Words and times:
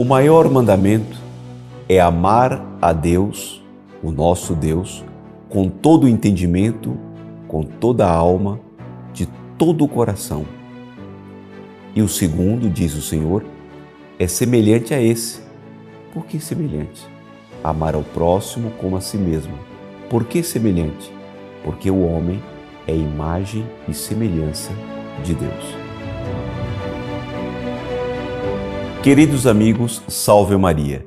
O 0.00 0.04
maior 0.06 0.50
mandamento 0.50 1.18
é 1.86 2.00
amar 2.00 2.64
a 2.80 2.90
Deus, 2.90 3.62
o 4.02 4.10
nosso 4.10 4.54
Deus, 4.54 5.04
com 5.50 5.68
todo 5.68 6.04
o 6.04 6.08
entendimento, 6.08 6.96
com 7.46 7.62
toda 7.62 8.06
a 8.06 8.10
alma, 8.10 8.58
de 9.12 9.28
todo 9.58 9.84
o 9.84 9.88
coração. 9.88 10.46
E 11.94 12.00
o 12.00 12.08
segundo, 12.08 12.70
diz 12.70 12.94
o 12.94 13.02
Senhor, 13.02 13.44
é 14.18 14.26
semelhante 14.26 14.94
a 14.94 15.02
esse. 15.02 15.42
Por 16.14 16.24
que 16.24 16.40
semelhante? 16.40 17.06
Amar 17.62 17.94
ao 17.94 18.02
próximo 18.02 18.70
como 18.80 18.96
a 18.96 19.02
si 19.02 19.18
mesmo. 19.18 19.52
Por 20.08 20.24
que 20.24 20.42
semelhante? 20.42 21.12
Porque 21.62 21.90
o 21.90 22.06
homem 22.06 22.42
é 22.86 22.96
imagem 22.96 23.66
e 23.86 23.92
semelhança 23.92 24.72
de 25.22 25.34
Deus. 25.34 25.79
Queridos 29.02 29.46
amigos, 29.46 30.02
salve 30.08 30.54
Maria. 30.58 31.06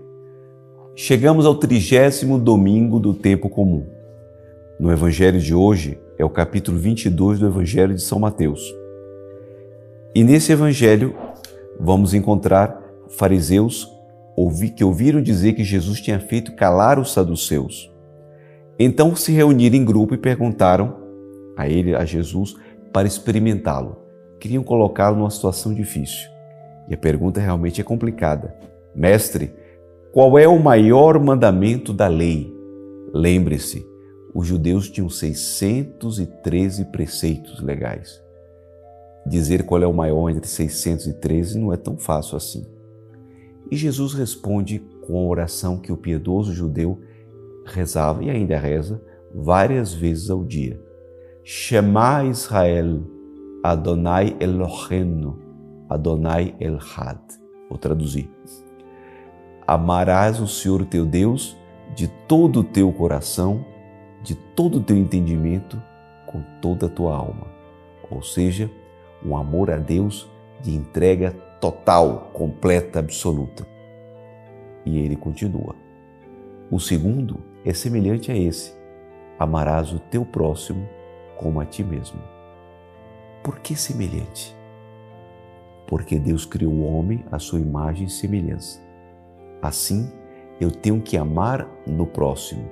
Chegamos 0.95 1.45
ao 1.45 1.53
trigésimo 1.53 2.39
domingo 2.39 2.99
do 2.99 3.13
tempo 3.13 3.47
comum. 3.47 3.85
No 4.79 4.91
Evangelho 4.91 5.39
de 5.39 5.53
hoje 5.53 5.99
é 6.17 6.25
o 6.25 6.29
capítulo 6.29 6.79
22 6.79 7.37
do 7.37 7.45
Evangelho 7.45 7.93
de 7.93 8.01
São 8.01 8.17
Mateus. 8.17 8.59
E 10.15 10.23
nesse 10.23 10.51
Evangelho 10.51 11.15
vamos 11.79 12.15
encontrar 12.15 12.81
fariseus 13.09 13.87
que 14.75 14.83
ouviram 14.83 15.21
dizer 15.21 15.53
que 15.53 15.63
Jesus 15.63 16.01
tinha 16.01 16.19
feito 16.19 16.55
calar 16.55 16.97
os 16.97 17.13
saduceus. 17.13 17.93
Então 18.79 19.15
se 19.15 19.31
reuniram 19.31 19.75
em 19.75 19.85
grupo 19.85 20.15
e 20.15 20.17
perguntaram 20.17 20.97
a 21.55 21.69
ele, 21.69 21.95
a 21.95 22.03
Jesus, 22.03 22.55
para 22.91 23.07
experimentá-lo. 23.07 23.97
Queriam 24.39 24.63
colocá-lo 24.63 25.15
numa 25.17 25.29
situação 25.29 25.75
difícil. 25.75 26.32
E 26.87 26.93
a 26.93 26.97
pergunta 26.97 27.39
realmente 27.39 27.81
é 27.81 27.83
complicada. 27.83 28.55
Mestre, 28.95 29.51
qual 30.11 30.37
é 30.37 30.47
o 30.47 30.59
maior 30.59 31.19
mandamento 31.19 31.93
da 31.93 32.07
lei? 32.07 32.53
Lembre-se, 33.13 33.85
os 34.33 34.47
judeus 34.47 34.89
tinham 34.89 35.09
613 35.09 36.85
preceitos 36.85 37.61
legais. 37.61 38.21
Dizer 39.25 39.63
qual 39.63 39.81
é 39.81 39.87
o 39.87 39.93
maior 39.93 40.29
entre 40.29 40.47
613 40.47 41.57
não 41.57 41.71
é 41.71 41.77
tão 41.77 41.97
fácil 41.97 42.35
assim. 42.35 42.65
E 43.71 43.75
Jesus 43.75 44.13
responde 44.13 44.79
com 45.01 45.17
a 45.17 45.27
oração 45.27 45.77
que 45.77 45.91
o 45.91 45.97
piedoso 45.97 46.53
judeu 46.53 46.99
rezava 47.65 48.23
e 48.23 48.29
ainda 48.29 48.57
reza 48.57 49.01
várias 49.33 49.93
vezes 49.93 50.29
ao 50.29 50.43
dia. 50.43 50.79
Shema 51.43 52.23
Israel, 52.25 53.01
Adonai 53.63 54.35
Elohenu, 54.39 55.39
Adonai 55.93 56.55
Elhad. 56.59 57.19
Vou 57.69 57.77
traduzir. 57.77 58.29
Amarás 59.65 60.39
o 60.39 60.47
Senhor 60.47 60.85
teu 60.85 61.05
Deus 61.05 61.57
de 61.95 62.07
todo 62.07 62.61
o 62.61 62.63
teu 62.63 62.91
coração, 62.91 63.63
de 64.21 64.35
todo 64.35 64.79
o 64.79 64.83
teu 64.83 64.97
entendimento, 64.97 65.81
com 66.25 66.41
toda 66.61 66.87
a 66.87 66.89
tua 66.89 67.15
alma. 67.15 67.47
Ou 68.09 68.21
seja, 68.21 68.69
um 69.23 69.37
amor 69.37 69.69
a 69.69 69.77
Deus 69.77 70.29
de 70.61 70.75
entrega 70.75 71.31
total, 71.61 72.31
completa, 72.33 72.99
absoluta. 72.99 73.65
E 74.85 74.97
ele 74.97 75.15
continua. 75.15 75.75
O 76.71 76.79
segundo 76.79 77.39
é 77.63 77.73
semelhante 77.73 78.31
a 78.31 78.35
esse: 78.35 78.75
amarás 79.37 79.93
o 79.93 79.99
teu 79.99 80.25
próximo 80.25 80.87
como 81.37 81.61
a 81.61 81.65
ti 81.65 81.83
mesmo. 81.83 82.19
Por 83.43 83.59
que 83.59 83.75
semelhante? 83.75 84.62
Porque 85.87 86.17
Deus 86.17 86.45
criou 86.45 86.73
o 86.73 86.85
homem 86.85 87.23
à 87.31 87.39
sua 87.39 87.59
imagem 87.59 88.07
e 88.07 88.09
semelhança. 88.09 88.81
Assim, 89.61 90.09
eu 90.59 90.71
tenho 90.71 91.01
que 91.01 91.17
amar 91.17 91.67
no 91.85 92.05
próximo 92.05 92.67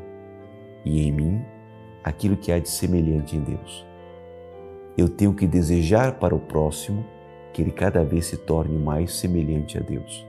e 0.86 1.02
em 1.02 1.12
mim 1.12 1.42
aquilo 2.04 2.38
que 2.38 2.52
há 2.52 2.60
de 2.60 2.70
semelhante 2.70 3.36
em 3.36 3.42
Deus. 3.42 3.86
Eu 4.98 5.08
tenho 5.08 5.34
que 5.34 5.48
desejar 5.48 6.20
para 6.20 6.36
o 6.36 6.40
próximo 6.40 7.06
que 7.54 7.62
ele 7.62 7.72
cada 7.72 8.04
vez 8.04 8.26
se 8.26 8.38
torne 8.38 8.78
mais 8.78 9.14
semelhante 9.14 9.78
a 9.78 9.82
Deus. 9.82 10.26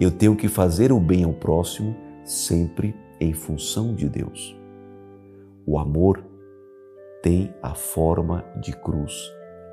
Eu 0.00 0.10
tenho 0.10 0.34
que 0.34 0.48
fazer 0.48 0.92
o 0.92 1.00
bem 1.00 1.24
ao 1.24 1.32
próximo 1.32 1.94
sempre 2.24 2.94
em 3.20 3.32
função 3.32 3.94
de 3.94 4.08
Deus. 4.08 4.56
O 5.66 5.78
amor 5.78 6.24
tem 7.22 7.54
a 7.62 7.74
forma 7.74 8.44
de 8.60 8.72
cruz. 8.72 9.12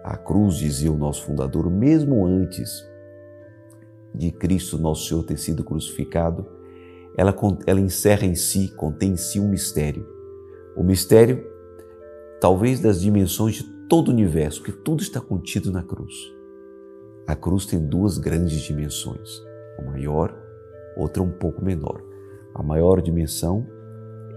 A 0.04 0.16
cruz, 0.16 0.56
dizia 0.56 0.92
o 0.92 0.98
nosso 0.98 1.24
fundador, 1.24 1.70
mesmo 1.70 2.26
antes 2.26 2.88
de 4.14 4.32
Cristo, 4.32 4.78
nosso 4.78 5.08
Senhor, 5.08 5.24
ter 5.24 5.38
sido 5.38 5.64
crucificado, 5.64 6.46
ela, 7.18 7.36
ela 7.66 7.80
encerra 7.80 8.26
em 8.26 8.36
si, 8.36 8.70
contém 8.70 9.14
em 9.14 9.18
si 9.18 9.40
um 9.40 9.50
mistério. 9.50 10.08
O 10.76 10.84
mistério, 10.84 11.46
talvez, 12.40 12.80
das 12.80 13.02
dimensões 13.02 13.56
de 13.56 13.64
todo 13.90 14.10
o 14.10 14.12
universo, 14.12 14.62
porque 14.62 14.82
tudo 14.84 15.02
está 15.02 15.20
contido 15.20 15.72
na 15.72 15.84
cruz. 15.84 16.14
A 17.26 17.36
cruz 17.36 17.66
tem 17.66 17.80
duas 17.80 18.18
grandes 18.18 18.62
dimensões, 18.62 19.42
uma 19.80 19.92
maior, 19.92 20.34
outra 20.96 21.22
um 21.22 21.32
pouco 21.32 21.64
menor. 21.64 22.02
A 22.54 22.64
maior 22.64 23.02
dimensão 23.02 23.68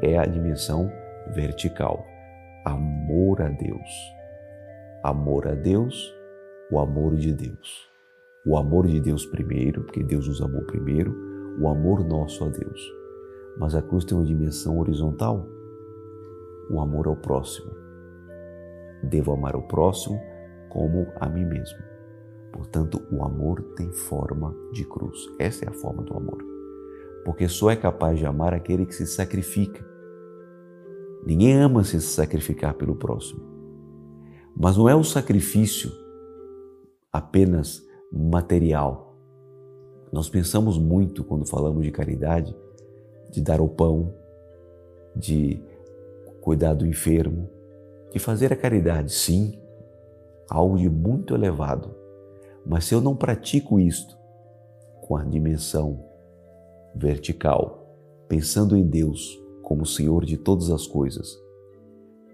é 0.02 0.18
a 0.18 0.24
dimensão 0.24 0.90
vertical, 1.34 2.04
amor 2.64 3.42
a 3.42 3.48
Deus. 3.48 4.19
Amor 5.02 5.48
a 5.48 5.54
Deus, 5.54 6.14
o 6.70 6.78
amor 6.78 7.16
de 7.16 7.32
Deus. 7.32 7.88
O 8.46 8.54
amor 8.54 8.86
de 8.86 9.00
Deus 9.00 9.24
primeiro, 9.24 9.82
porque 9.82 10.04
Deus 10.04 10.28
nos 10.28 10.42
amou 10.42 10.60
primeiro, 10.64 11.16
o 11.58 11.68
amor 11.68 12.04
nosso 12.04 12.44
a 12.44 12.48
Deus. 12.48 12.92
Mas 13.56 13.74
a 13.74 13.80
cruz 13.80 14.04
tem 14.04 14.14
uma 14.14 14.26
dimensão 14.26 14.78
horizontal, 14.78 15.48
o 16.70 16.78
amor 16.82 17.06
ao 17.06 17.16
próximo. 17.16 17.70
Devo 19.02 19.32
amar 19.32 19.56
o 19.56 19.62
próximo 19.62 20.20
como 20.68 21.06
a 21.18 21.30
mim 21.30 21.46
mesmo. 21.46 21.78
Portanto, 22.52 23.00
o 23.10 23.24
amor 23.24 23.62
tem 23.76 23.90
forma 23.90 24.54
de 24.70 24.84
cruz. 24.84 25.18
Essa 25.38 25.64
é 25.64 25.68
a 25.70 25.72
forma 25.72 26.02
do 26.02 26.14
amor. 26.14 26.44
Porque 27.24 27.48
só 27.48 27.70
é 27.70 27.76
capaz 27.76 28.18
de 28.18 28.26
amar 28.26 28.52
aquele 28.52 28.84
que 28.84 28.94
se 28.94 29.06
sacrifica. 29.06 29.82
Ninguém 31.24 31.54
ama 31.54 31.84
se 31.84 32.02
sacrificar 32.02 32.74
pelo 32.74 32.96
próximo. 32.96 33.59
Mas 34.62 34.76
não 34.76 34.86
é 34.86 34.94
o 34.94 35.02
sacrifício 35.02 35.90
apenas 37.10 37.82
material. 38.12 39.16
Nós 40.12 40.28
pensamos 40.28 40.76
muito 40.76 41.24
quando 41.24 41.48
falamos 41.48 41.82
de 41.82 41.90
caridade, 41.90 42.54
de 43.30 43.40
dar 43.40 43.58
o 43.62 43.68
pão, 43.68 44.12
de 45.16 45.64
cuidar 46.42 46.74
do 46.74 46.86
enfermo, 46.86 47.48
de 48.12 48.18
fazer 48.18 48.52
a 48.52 48.56
caridade, 48.56 49.12
sim, 49.12 49.58
algo 50.46 50.76
de 50.76 50.90
muito 50.90 51.34
elevado. 51.34 51.94
Mas 52.66 52.84
se 52.84 52.94
eu 52.94 53.00
não 53.00 53.16
pratico 53.16 53.80
isto 53.80 54.14
com 55.00 55.16
a 55.16 55.24
dimensão 55.24 56.04
vertical, 56.94 57.96
pensando 58.28 58.76
em 58.76 58.86
Deus 58.86 59.40
como 59.62 59.86
Senhor 59.86 60.26
de 60.26 60.36
todas 60.36 60.70
as 60.70 60.86
coisas, 60.86 61.34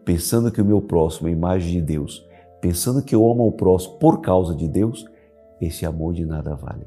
pensando 0.06 0.52
que 0.52 0.62
o 0.62 0.64
meu 0.64 0.80
próximo 0.80 1.28
é 1.28 1.32
imagem 1.32 1.72
de 1.72 1.82
Deus, 1.82 2.24
pensando 2.60 3.02
que 3.02 3.12
eu 3.12 3.28
amo 3.28 3.44
o 3.44 3.52
próximo 3.52 3.98
por 3.98 4.20
causa 4.20 4.54
de 4.54 4.68
Deus, 4.68 5.04
esse 5.60 5.84
amor 5.84 6.14
de 6.14 6.24
nada 6.24 6.54
vale. 6.54 6.86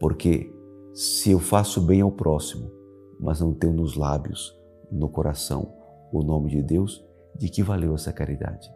Porque 0.00 0.50
se 0.94 1.30
eu 1.30 1.38
faço 1.38 1.82
bem 1.82 2.00
ao 2.00 2.10
próximo, 2.10 2.72
mas 3.20 3.40
não 3.40 3.52
tenho 3.52 3.74
nos 3.74 3.94
lábios, 3.94 4.58
no 4.90 5.06
coração, 5.06 5.74
o 6.10 6.22
nome 6.22 6.50
de 6.50 6.62
Deus, 6.62 7.04
de 7.36 7.50
que 7.50 7.62
valeu 7.62 7.94
essa 7.94 8.10
caridade? 8.12 8.72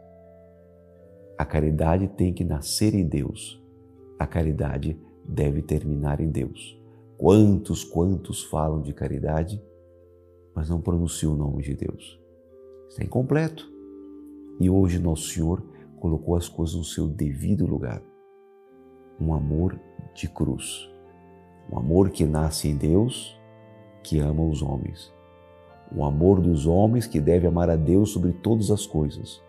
A 1.38 1.44
caridade 1.46 2.08
tem 2.08 2.34
que 2.34 2.44
nascer 2.44 2.94
em 2.94 3.06
Deus. 3.06 3.62
A 4.18 4.26
caridade 4.26 5.00
deve 5.24 5.62
terminar 5.62 6.20
em 6.20 6.30
Deus. 6.30 6.78
Quantos, 7.16 7.82
quantos 7.82 8.44
falam 8.44 8.82
de 8.82 8.92
caridade, 8.92 9.62
mas 10.54 10.68
não 10.68 10.82
pronunciam 10.82 11.32
o 11.32 11.36
nome 11.36 11.62
de 11.62 11.74
Deus? 11.74 12.25
Está 12.88 13.04
incompleto. 13.04 13.70
E 14.58 14.70
hoje 14.70 14.98
Nosso 14.98 15.28
Senhor 15.28 15.62
colocou 16.00 16.36
as 16.36 16.48
coisas 16.48 16.76
no 16.76 16.84
seu 16.84 17.06
devido 17.06 17.66
lugar. 17.66 18.02
Um 19.20 19.34
amor 19.34 19.78
de 20.14 20.28
cruz. 20.28 20.88
Um 21.70 21.78
amor 21.78 22.10
que 22.10 22.24
nasce 22.24 22.68
em 22.68 22.76
Deus, 22.76 23.38
que 24.02 24.18
ama 24.18 24.44
os 24.44 24.62
homens. 24.62 25.12
O 25.94 26.04
amor 26.04 26.40
dos 26.40 26.66
homens 26.66 27.06
que 27.06 27.20
deve 27.20 27.46
amar 27.46 27.68
a 27.70 27.76
Deus 27.76 28.10
sobre 28.10 28.32
todas 28.32 28.70
as 28.70 28.86
coisas. 28.86 29.42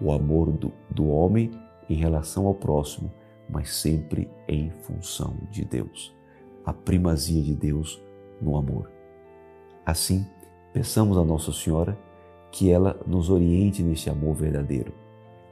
O 0.00 0.12
amor 0.12 0.52
do, 0.52 0.72
do 0.90 1.08
homem 1.08 1.50
em 1.88 1.94
relação 1.94 2.46
ao 2.46 2.54
próximo, 2.54 3.12
mas 3.48 3.72
sempre 3.74 4.28
em 4.48 4.70
função 4.82 5.36
de 5.50 5.64
Deus. 5.64 6.14
A 6.64 6.72
primazia 6.72 7.42
de 7.42 7.54
Deus 7.54 8.02
no 8.40 8.56
amor. 8.56 8.90
Assim, 9.84 10.26
peçamos 10.72 11.16
a 11.16 11.24
Nossa 11.24 11.52
Senhora 11.52 11.96
que 12.50 12.70
ela 12.70 12.98
nos 13.06 13.30
oriente 13.30 13.82
neste 13.82 14.08
amor 14.08 14.34
verdadeiro, 14.34 14.92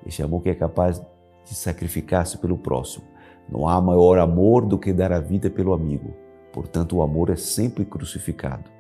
este 0.06 0.22
amor 0.22 0.42
que 0.42 0.48
é 0.48 0.54
capaz 0.54 1.00
de 1.44 1.54
sacrificar-se 1.54 2.38
pelo 2.38 2.58
próximo, 2.58 3.04
Não 3.46 3.68
há 3.68 3.78
maior 3.78 4.18
amor 4.18 4.64
do 4.64 4.78
que 4.78 4.90
dar 4.90 5.12
a 5.12 5.20
vida 5.20 5.50
pelo 5.50 5.74
amigo. 5.74 6.14
Portanto, 6.50 6.96
o 6.96 7.02
amor 7.02 7.28
é 7.28 7.36
sempre 7.36 7.84
crucificado. 7.84 8.70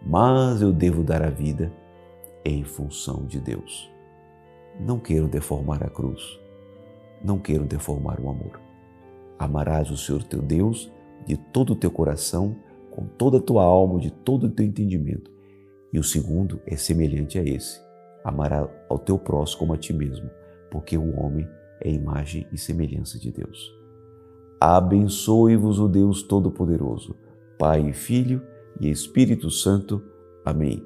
Mas 0.00 0.62
eu 0.62 0.72
devo 0.72 1.02
dar 1.02 1.22
a 1.22 1.28
vida 1.28 1.72
em 2.44 2.62
função 2.62 3.24
de 3.26 3.40
Deus. 3.40 3.90
Não 4.78 5.00
quero 5.00 5.26
deformar 5.26 5.82
a 5.82 5.90
cruz. 5.90 6.38
Não 7.20 7.38
quero 7.38 7.64
deformar 7.64 8.20
o 8.20 8.30
amor. 8.30 8.60
Amarás 9.38 9.90
o 9.90 9.96
Senhor 9.96 10.22
teu 10.22 10.40
Deus 10.40 10.92
de 11.26 11.36
todo 11.36 11.72
o 11.72 11.76
teu 11.76 11.90
coração, 11.90 12.54
com 12.92 13.06
toda 13.06 13.38
a 13.38 13.42
tua 13.42 13.64
alma, 13.64 13.98
de 13.98 14.10
todo 14.10 14.46
o 14.46 14.50
teu 14.50 14.64
entendimento. 14.64 15.30
E 15.92 15.98
o 15.98 16.04
segundo 16.04 16.60
é 16.66 16.76
semelhante 16.76 17.38
a 17.38 17.44
esse: 17.44 17.80
amarás 18.24 18.68
ao 18.88 18.98
teu 18.98 19.18
próximo 19.18 19.60
como 19.60 19.74
a 19.74 19.76
ti 19.76 19.92
mesmo, 19.92 20.30
porque 20.70 20.96
o 20.96 21.18
homem 21.18 21.48
é 21.80 21.90
imagem 21.90 22.46
e 22.52 22.58
semelhança 22.58 23.18
de 23.18 23.30
Deus. 23.30 23.74
Abençoe-vos 24.60 25.78
o 25.78 25.86
Deus 25.86 26.22
Todo-Poderoso, 26.22 27.14
Pai 27.58 27.88
e 27.88 27.92
Filho 27.92 28.42
e 28.80 28.90
Espírito 28.90 29.50
Santo. 29.50 30.02
Amém. 30.44 30.84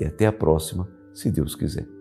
E 0.00 0.04
até 0.04 0.26
a 0.26 0.32
próxima, 0.32 0.88
se 1.12 1.30
Deus 1.30 1.54
quiser. 1.54 1.99